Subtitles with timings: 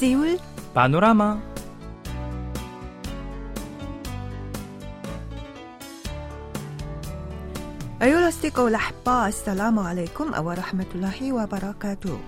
[0.00, 0.38] سيول.
[0.76, 1.40] بانوراما.
[8.02, 12.18] أيها الأصدقاء الأحباء السلام عليكم ورحمة الله وبركاته.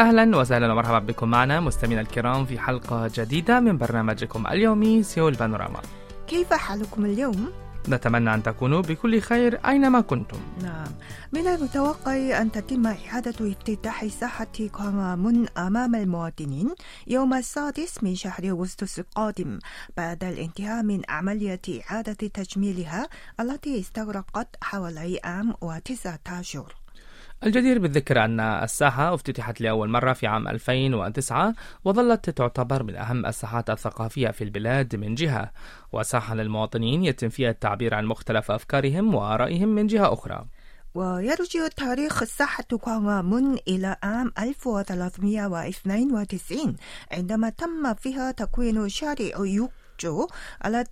[0.00, 5.80] أهلا وسهلا ومرحبا بكم معنا مستمعينا الكرام في حلقة جديدة من برنامجكم اليومي سيول بانوراما.
[6.26, 10.38] كيف حالكم اليوم؟ نتمنى أن تكونوا بكل خير أينما كنتم.
[10.62, 10.86] نعم.
[11.32, 16.74] من المتوقع أن تتم إعادة افتتاح ساحة كوانغامون أمام المواطنين
[17.06, 19.58] يوم السادس من شهر أغسطس القادم
[19.96, 23.08] بعد الانتهاء من عملية إعادة تجميلها
[23.40, 26.83] التي استغرقت حوالي عام وتسعة أشهر.
[27.44, 31.54] الجدير بالذكر أن الساحة افتتحت لأول مرة في عام 2009
[31.84, 35.50] وظلت تعتبر من أهم الساحات الثقافية في البلاد من جهة.
[35.92, 40.46] وساحة للمواطنين يتم فيها التعبير عن مختلف أفكارهم وآرائهم من جهة أخرى.
[40.94, 46.76] ويرجع تاريخ ساحة كوانغامون إلى عام 1392
[47.12, 50.28] عندما تم فيها تكوين شارع يوكجو
[50.64, 50.88] الذي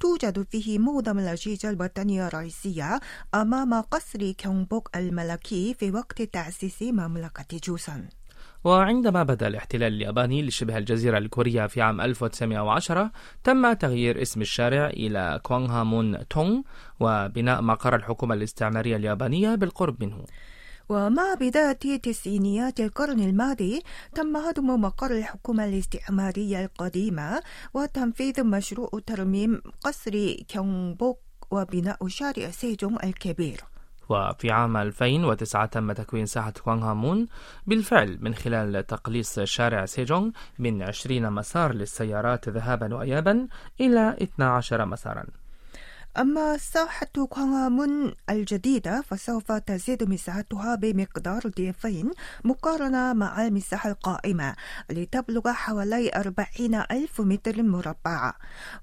[0.00, 3.00] توجد فيه معظم الأجهزة الوطنية الرئيسية
[3.34, 8.08] أمام قصر كيونبوك الملكي في وقت تأسيس مملكة جوسان.
[8.64, 13.10] وعندما بدأ الاحتلال الياباني لشبه الجزيرة الكورية في عام 1910
[13.44, 16.60] تم تغيير اسم الشارع إلى كوانغهامون تونغ
[17.00, 20.24] وبناء مقر الحكومة الاستعمارية اليابانية بالقرب منه
[20.88, 23.82] ومع بداية تسعينيات القرن الماضي
[24.14, 27.42] تم هدم مقر الحكومة الاستعمارية القديمة
[27.74, 31.18] وتنفيذ مشروع ترميم قصر كيونبوك
[31.50, 33.60] وبناء شارع سيجونغ الكبير.
[34.08, 37.26] وفي عام 2009 تم تكوين ساحة كوانغهامون
[37.66, 43.48] بالفعل من خلال تقليص شارع سيجونغ من 20 مسار للسيارات ذهابا وإيابا
[43.80, 45.24] إلى 12 مسارا.
[46.18, 52.10] أما ساحة كوانغامون الجديدة فسوف تزيد مساحتها بمقدار ضعفين
[52.44, 54.54] مقارنة مع المساحة القائمة
[54.90, 58.32] لتبلغ حوالي 40 ألف متر مربع.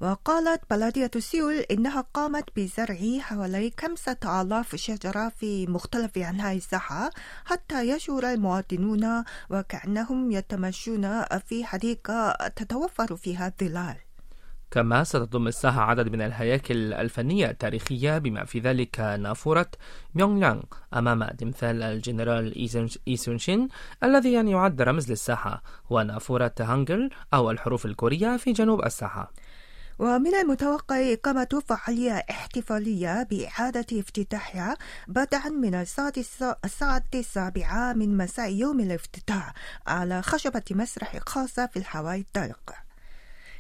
[0.01, 7.09] وقالت بلدية سيول إنها قامت بزرع حوالي 5000 شجرة في مختلف أنحاء الساحة
[7.45, 14.10] حتى يشعر المواطنون وكأنهم يتمشون في حديقة تتوفر فيها الظلال.
[14.71, 19.71] كما ستضم الساحة عدد من الهياكل الفنية التاريخية بما في ذلك نافورة
[20.15, 20.61] ميونغ
[20.93, 22.69] أمام تمثال الجنرال
[23.07, 23.67] إيسونشين
[24.03, 29.31] الذي يعني يعد رمز للساحة ونافورة هانجل أو الحروف الكورية في جنوب الساحة.
[29.99, 34.77] ومن المتوقع إقامة فعالية احتفالية بإعادة افتتاحها
[35.07, 39.53] بدءا من الساعة السابعة من مساء يوم الافتتاح
[39.87, 42.73] على خشبة مسرح خاصة في الحواي الطلق.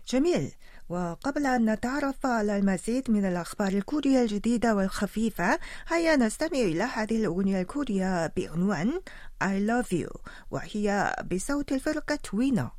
[0.07, 0.51] جميل
[0.90, 5.58] وقبل أن نتعرف على المزيد من الأخبار الكورية الجديدة والخفيفة
[5.88, 9.00] هيا نستمع إلى هذه الأغنية الكورية بعنوان
[9.44, 10.18] I Love You
[10.50, 12.70] وهي بصوت الفرقة وينا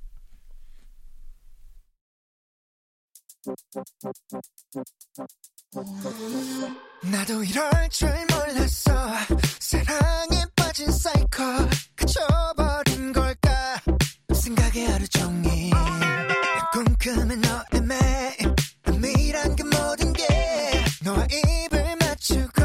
[7.11, 8.91] 나도 이럴 줄 몰랐어
[9.59, 11.43] 사랑에 빠진 사이코
[11.95, 13.77] 그쳐버린 걸까
[14.33, 15.71] 생각에 하루 종일
[16.84, 18.54] 꿈꾸는 너의 매일.
[18.88, 20.25] 은밀한 그 모든 게
[21.04, 22.62] 너와 입을 맞추고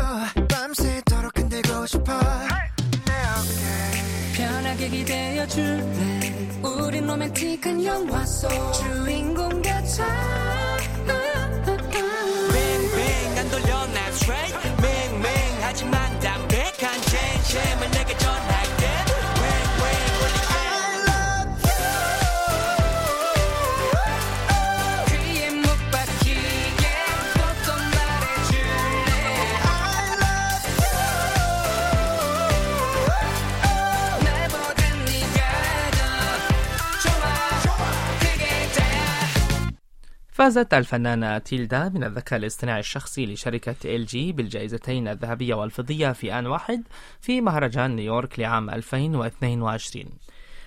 [0.50, 2.14] 밤새도록 흔들고 싶어.
[3.06, 4.38] 내 어깨.
[4.38, 6.60] 편하게 기대어 줄래?
[6.64, 10.06] 우린 로맨틱한 영화 속 주인공 같아
[40.47, 46.45] فازت الفنانة تيلدا من الذكاء الاصطناعي الشخصي لشركة إل جي بالجائزتين الذهبية والفضية في آن
[46.48, 46.83] واحد
[47.22, 50.06] في مهرجان نيويورك لعام 2022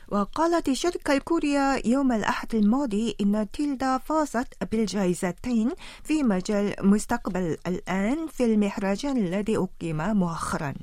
[0.09, 5.71] وقالت الشركة الكورية يوم الأحد الماضي إن تيلدا فازت بالجائزتين
[6.05, 10.75] في مجال مستقبل الآن في المهرجان الذي أقيم مؤخرا.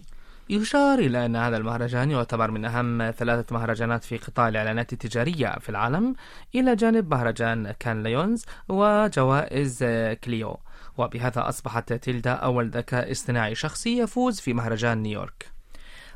[0.49, 5.69] يشار إلى أن هذا المهرجان يعتبر من أهم ثلاثة مهرجانات في قطاع الإعلانات التجارية في
[5.69, 6.15] العالم
[6.55, 9.83] إلى جانب مهرجان كان ليونز وجوائز
[10.23, 10.57] كليو.
[10.97, 15.57] وبهذا أصبحت تيلدا أول ذكاء اصطناعي شخصي يفوز في مهرجان نيويورك.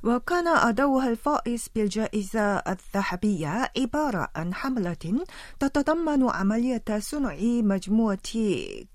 [0.03, 5.25] وكان أدوها الفائز بالجائزة الذهبية عبارة عن حملة
[5.59, 8.17] تتضمن عملية صنع مجموعة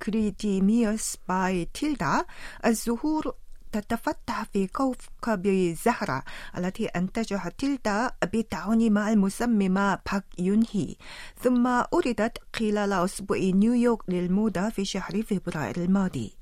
[0.02, 2.24] Greedilous by تيلدا
[2.66, 3.34] الزهور
[3.72, 6.22] تتفتح في كوكب الزهرة
[6.58, 10.94] التي أنتجها تيلدا بالتعاون مع المصممة باك يون هي
[11.40, 16.32] ثم عُرِضت خلال أسبوع نيويورك للموضة في شهر فبراير الماضي.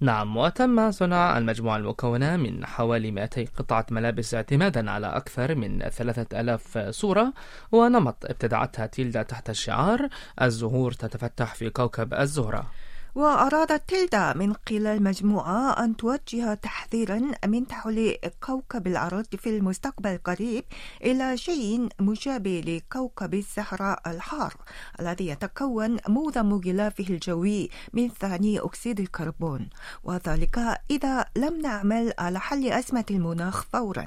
[0.00, 6.78] نعم وتم صنع المجموعة المكونة من حوالي 200 قطعة ملابس اعتمادا على أكثر من 3000
[6.90, 7.32] صورة
[7.72, 10.08] ونمط ابتدعتها تيلدا تحت الشعار
[10.42, 12.70] الزهور تتفتح في كوكب الزهرة.
[13.14, 18.16] وأرادت تيلدا من خلال المجموعة أن توجه تحذيرا من تحويل
[18.46, 20.64] كوكب الأرض في المستقبل القريب
[21.04, 24.54] إلى شيء مشابه لكوكب الصحراء الحار
[25.00, 29.68] الذي يتكون معظم غلافه الجوي من ثاني أكسيد الكربون.
[30.04, 30.58] وذلك
[30.90, 34.06] إذا لم نعمل على حل أزمة المناخ فورا.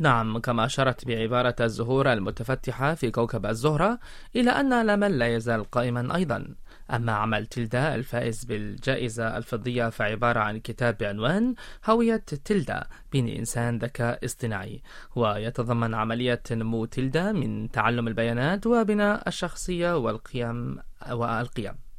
[0.00, 3.98] نعم كما أشرت بعبارة الزهور المتفتحة في كوكب الزهرة
[4.36, 6.54] إلى أن الأمل لا يزال قائما أيضا.
[6.90, 11.54] أما عمل تيلدا الفائز بالجائزة الفضية فعبارة عن كتاب بعنوان
[11.86, 14.82] هوية تيلدا بين إنسان ذكاء اصطناعي.
[15.16, 20.78] ويتضمن عملية نمو تيلدا من تعلم البيانات وبناء الشخصية والقيم
[21.10, 21.89] والقيم.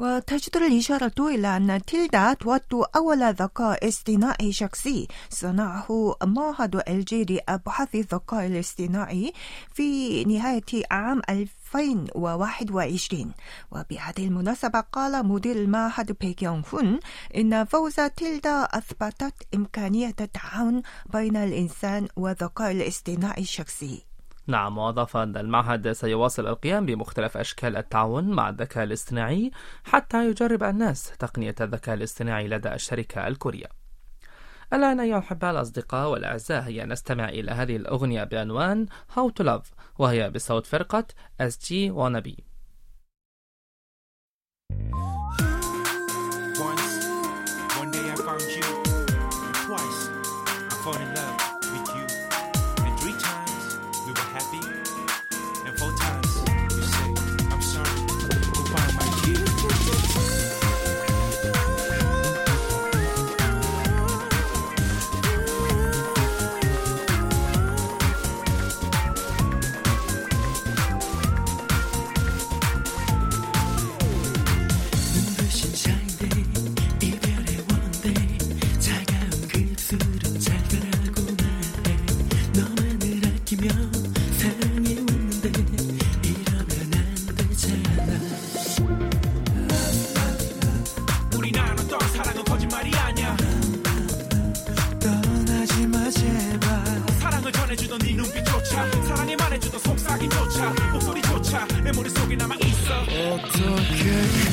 [0.00, 2.62] وتجدر الإشارة إلى أن تيلدا تعد
[2.96, 5.08] أول ذكاء اصطناعي شخصي.
[5.30, 9.32] صنعه معهد إل جي لأبحاث الذكاء الاصطناعي
[9.74, 13.32] في نهاية عام 2021
[13.72, 17.00] وبهذه المناسبة قال مدير المعهد بيكيونغ هون
[17.36, 20.82] إن فوز تيلدا أثبتت إمكانية التعاون
[21.12, 24.09] بين الإنسان والذكاء الاصطناعي الشخصي.
[24.46, 29.50] نعم وأضاف أن المعهد سيواصل القيام بمختلف أشكال التعاون مع الذكاء الاصطناعي
[29.84, 33.66] حتى يجرب الناس تقنية الذكاء الاصطناعي لدى الشركة الكورية.
[34.72, 39.66] الآن أيها الأحباء الأصدقاء والأعزاء هيا نستمع إلى هذه الأغنية بعنوان How to Love
[39.98, 41.04] وهي بصوت فرقة
[41.42, 42.49] SG Wannabe.
[101.90, 103.00] 내 머릿속에 남아있어.
[103.00, 104.49] 어떻게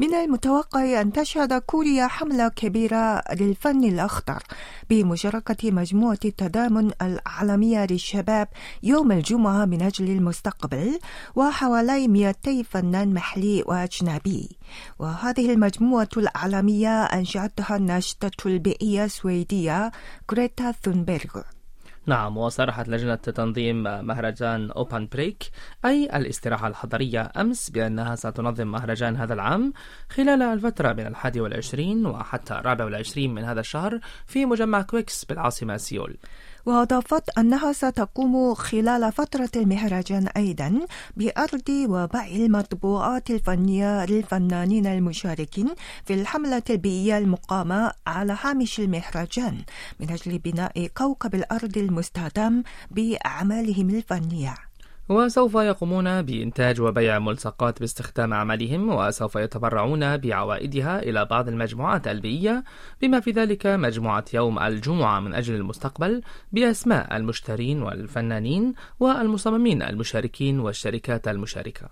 [0.00, 4.42] من المتوقع أن تشهد كوريا حملة كبيرة للفن الأخضر
[4.90, 8.48] بمشاركة مجموعة التضامن العالمية للشباب
[8.82, 10.98] يوم الجمعة من أجل المستقبل
[11.36, 14.48] وحوالي 200 فنان محلي وأجنبي.
[14.98, 19.90] وهذه المجموعة العالمية أنشأتها الناشطة البيئية السويدية
[20.32, 21.42] غريتا ثونبيرغ
[22.10, 25.50] نعم وصرحت لجنة تنظيم مهرجان أوبن بريك
[25.84, 29.72] أي الاستراحة الحضرية أمس بأنها ستنظم مهرجان هذا العام
[30.08, 35.76] خلال الفترة من الحادي والعشرين وحتى الرابع والعشرين من هذا الشهر في مجمع كويكس بالعاصمة
[35.76, 36.16] سيول.
[36.70, 40.80] وأضافت أنها ستقوم خلال فترة المهرجان أيضا
[41.16, 45.68] بعرض وبيع المطبوعات الفنية للفنانين المشاركين
[46.04, 49.58] في الحملة البيئية المقامة على هامش المهرجان
[50.00, 54.69] من أجل بناء كوكب الأرض المستدام بأعمالهم الفنية.
[55.10, 62.64] وسوف يقومون بإنتاج وبيع ملصقات باستخدام أعمالهم وسوف يتبرعون بعوائدها إلى بعض المجموعات البيئية
[63.02, 71.28] بما في ذلك مجموعة يوم الجمعة من أجل المستقبل بأسماء المشترين والفنانين والمصممين المشاركين والشركات
[71.28, 71.88] المشاركة.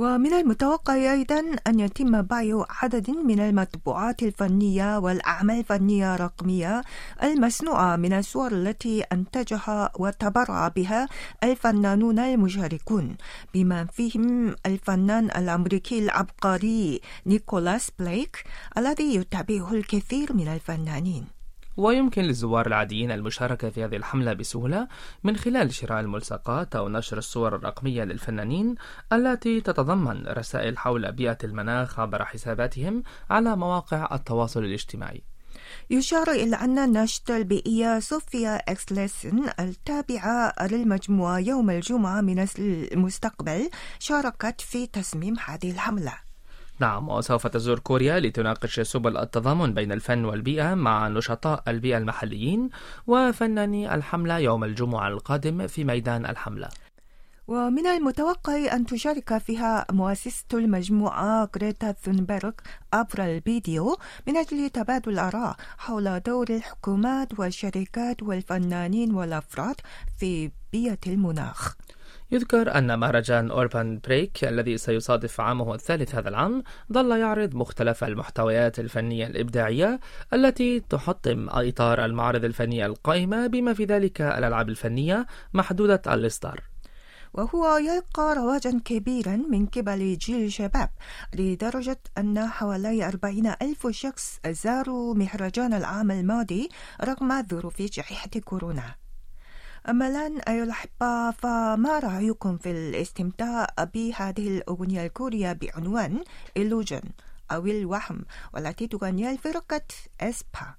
[0.00, 6.82] ومن المتوقع أيضا أن يتم بيع عدد من المطبوعات الفنية والأعمال الفنية الرقمية
[7.22, 11.08] المصنوعة من الصور التي أنتجها وتبرع بها
[11.44, 13.16] الفنانون المشاركون
[13.54, 18.44] بما فيهم الفنان الأمريكي العبقري نيكولاس بليك
[18.78, 21.39] الذي يتابعه الكثير من الفنانين.
[21.76, 24.88] ويمكن للزوار العاديين المشاركة في هذه الحملة بسهولة
[25.24, 28.74] من خلال شراء الملصقات أو نشر الصور الرقمية للفنانين
[29.12, 35.22] التي تتضمن رسائل حول بيئة المناخ عبر حساباتهم على مواقع التواصل الاجتماعي.
[35.90, 42.46] يشار إلى أن الناشطة البيئية صوفيا إكسليسن التابعة للمجموعة يوم الجمعة من
[42.92, 46.29] المستقبل شاركت في تصميم هذه الحملة.
[46.80, 52.70] نعم وسوف تزور كوريا لتناقش سبل التضامن بين الفن والبيئة مع نشطاء البيئة المحليين
[53.06, 56.68] وفناني الحملة يوم الجمعة القادم في ميدان الحملة.
[57.48, 62.52] ومن المتوقع أن تشارك فيها مؤسسة المجموعة غريتا ثونبرغ
[62.92, 63.96] عبر الفيديو
[64.26, 69.76] من أجل تبادل الآراء حول دور الحكومات والشركات والفنانين والأفراد
[70.18, 71.76] في بيئة المناخ.
[72.32, 78.78] يذكر أن مهرجان أوربان بريك الذي سيصادف عامه الثالث هذا العام ظل يعرض مختلف المحتويات
[78.78, 80.00] الفنية الإبداعية
[80.32, 86.70] التي تحطم إطار المعارض الفنية القائمة بما في ذلك الألعاب الفنية محدودة الإصدار.
[87.34, 90.90] وهو يلقى رواجا كبيرا من قبل جيل الشباب
[91.34, 96.68] لدرجة أن حوالي 40 ألف شخص زاروا مهرجان العام الماضي
[97.04, 99.09] رغم ظروف جائحة كورونا.
[99.89, 106.23] أما الآن أيها الأحبة فما رأيكم في الاستمتاع بهذه الأغنية الكورية بعنوان
[106.59, 107.05] Illusion
[107.51, 109.81] أو الوهم والتي تغنيها الفرقة
[110.21, 110.75] إسبا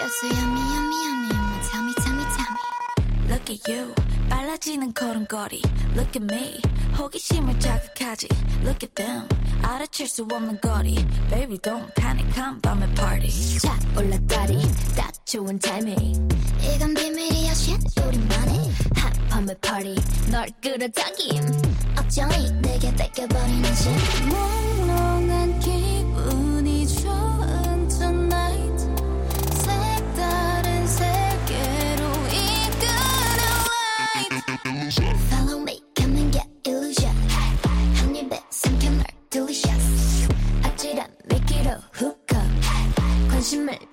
[0.00, 1.28] You're so yummy, yummy, yummy.
[1.32, 2.62] I'ma tell me, tell me, tell me.
[3.30, 3.94] Look at you.
[4.28, 5.62] 빨라지는 걸음걸이.
[5.96, 6.60] Look at me.
[6.98, 8.28] 호기심을 자극하지.
[8.62, 9.28] Look at them.
[9.62, 10.94] 알아챌 수 없는 거리.
[11.30, 12.30] Baby, don't panic.
[12.32, 13.58] 한 밤의 party.
[13.58, 14.60] 자, 올라다리.
[14.96, 16.28] 딱 좋은 타이밍.
[16.60, 18.00] 이건 비밀이야, shit.
[18.00, 19.96] 우리만의 한 밤의 party.
[20.30, 21.42] 널 끌어당김.
[21.98, 23.92] 어쩌니 내게 뺏겨버리는 심.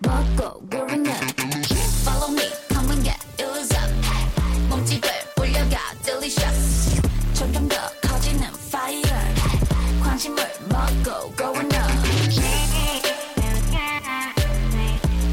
[0.06, 1.22] 먹고 growing up
[2.06, 3.90] Follow me, come and get illusion
[4.70, 5.10] 몸집을
[5.40, 7.01] 올려가 delicious
[7.34, 9.04] 점점 더 커지는 fire
[10.04, 11.92] 관심을 먹고 growing up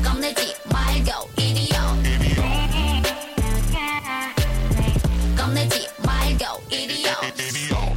[0.03, 1.77] 겁내지 말고 이리요
[5.37, 7.09] 겁내지 말고 이리요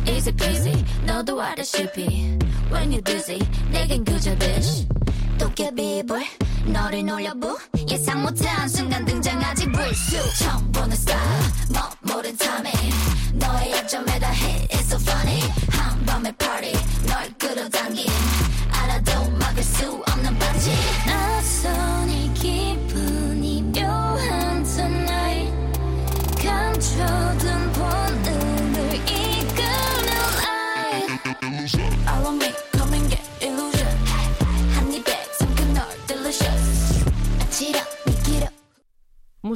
[0.07, 2.37] Easy peasy 너도 알다시피
[2.71, 3.39] When you're dizzy
[3.71, 4.87] 내겐 그저 bitch
[5.37, 6.21] 도깨비불
[6.66, 7.58] 너를 놀려부
[7.88, 10.34] 예상 못한 순간 등장하지 불쑥.
[10.38, 11.20] 처음 보는 style
[11.70, 11.82] 뭐
[12.14, 12.94] 모른 timing
[13.34, 15.40] 너의 약점에다 hit It's so funny.
[15.70, 16.72] 한밤의 party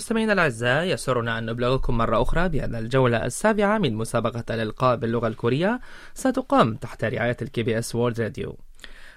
[0.01, 5.81] مستمعينا الأعزاء يسرنا أن نبلغكم مرة أخرى بأن الجولة السابعة من مسابقة الإلقاء باللغة الكورية
[6.15, 8.57] ستقام تحت رعاية ال KBS World Radio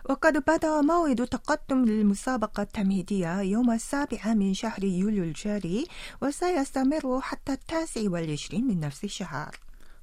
[0.10, 5.86] وقد بدأ موعد التقدم للمسابقة التمهيدية يوم السابع من شهر يوليو الجاري
[6.22, 9.56] وسيستمر حتى التاسع والعشرين من نفس الشهر.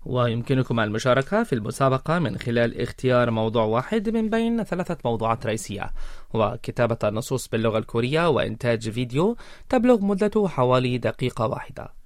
[0.07, 5.91] ويمكنكم المشاركة في المسابقة من خلال اختيار موضوع واحد من بين ثلاثة موضوعات رئيسية
[6.35, 9.37] وكتابة النصوص باللغة الكورية وإنتاج فيديو
[9.69, 12.00] تبلغ مدته حوالي دقيقة واحدة.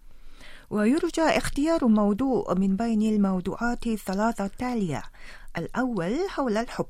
[0.74, 5.02] ويرجى اختيار موضوع من بين الموضوعات الثلاثة التالية.
[5.58, 6.86] الأول حول الحب.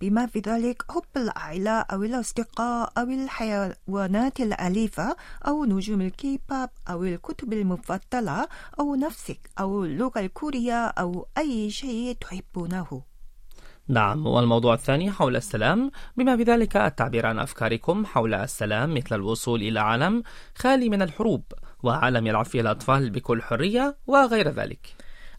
[0.00, 5.16] بما في ذلك حب العائلة أو الأصدقاء أو الحيوانات الأليفة
[5.46, 8.48] أو نجوم الكيباب أو الكتب المفضلة
[8.80, 13.02] أو نفسك أو اللغة الكورية أو أي شيء تحبونه.
[13.88, 15.90] نعم والموضوع الثاني حول السلام.
[16.16, 20.22] بما في ذلك التعبير عن أفكاركم حول السلام مثل الوصول إلى عالم
[20.54, 21.44] خالي من الحروب.
[21.84, 24.94] وعالم يلعب فيه الأطفال بكل حرية وغير ذلك.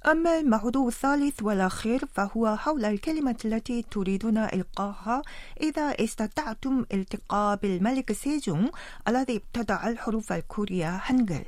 [0.07, 5.21] أما الموضوع الثالث والأخير فهو حول الكلمة التي تريدون إلقاها.
[5.61, 8.69] إذا استطعتم التقاء بالملك سيجونغ
[9.07, 11.45] الذي ابتدع الحروف الكورية هانجل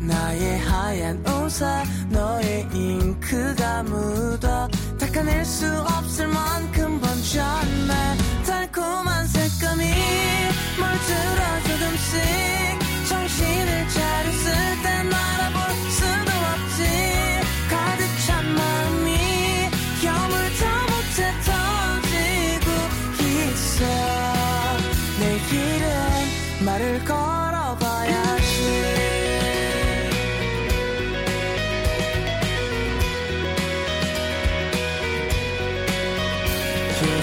[0.00, 1.66] 나의 하얀 옷에
[2.08, 2.97] 너의 잉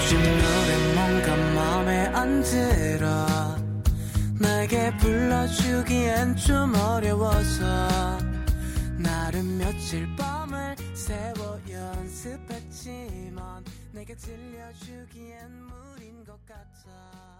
[0.06, 3.26] 요즘 노래 뭔가 마음에 안 들어.
[4.38, 8.16] 내게 불러주기엔 좀 어려워서
[8.96, 17.35] 나름 며칠 밤을 새워 연습했지만 내게 들려주기엔 무린 것 같아